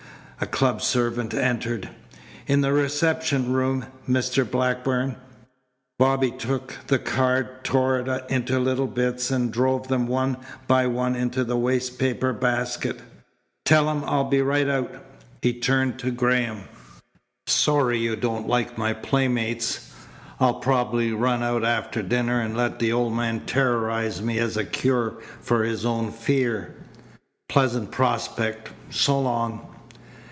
A 0.43 0.47
club 0.47 0.81
servant 0.81 1.35
entered. 1.35 1.87
"In 2.47 2.61
the 2.61 2.73
reception 2.73 3.53
room, 3.53 3.85
Mr. 4.09 4.43
Blackburn." 4.43 5.15
Bobby 5.99 6.31
took 6.31 6.75
the 6.87 6.97
card, 6.97 7.63
tore 7.63 7.99
it 7.99 8.23
into 8.27 8.57
little 8.57 8.87
bits, 8.87 9.29
and 9.29 9.53
dropped 9.53 9.87
them 9.87 10.07
one 10.07 10.37
by 10.67 10.87
one 10.87 11.15
into 11.15 11.43
the 11.43 11.55
waste 11.57 11.99
paper 11.99 12.33
basket. 12.33 13.01
"Tell 13.65 13.87
him 13.87 14.03
I'll 14.05 14.23
be 14.29 14.41
right 14.41 14.67
out." 14.67 14.91
He 15.43 15.53
turned 15.53 15.99
to 15.99 16.09
Graham. 16.09 16.63
"Sorry 17.45 17.99
you 17.99 18.15
don't 18.15 18.47
like 18.49 18.79
my 18.79 18.93
playmates. 18.93 19.93
I'll 20.39 20.55
probably 20.59 21.11
run 21.11 21.43
out 21.43 21.63
after 21.63 22.01
dinner 22.01 22.41
and 22.41 22.57
let 22.57 22.79
the 22.79 22.91
old 22.91 23.13
man 23.13 23.41
terrorize 23.41 24.23
me 24.23 24.39
as 24.39 24.57
a 24.57 24.65
cure 24.65 25.19
for 25.39 25.63
his 25.63 25.85
own 25.85 26.11
fear. 26.11 26.73
Pleasant 27.47 27.91
prospect! 27.91 28.69
So 28.89 29.21
long." 29.21 29.67